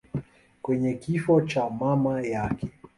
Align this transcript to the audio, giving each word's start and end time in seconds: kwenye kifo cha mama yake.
kwenye 0.61 0.93
kifo 0.93 1.41
cha 1.41 1.69
mama 1.69 2.21
yake. 2.21 2.69